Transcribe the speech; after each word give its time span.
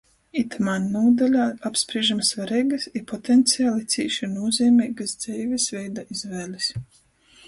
Itamā 0.41 0.75
nūdaļā 0.83 1.43
apsprīžam 1.69 2.23
svareigys 2.29 2.87
i 2.99 3.01
potenciali 3.11 3.85
cīši 3.95 4.31
nūzeimeigys 4.31 5.13
dzeivis 5.25 5.69
veida 5.77 6.07
izvēlis. 6.17 6.71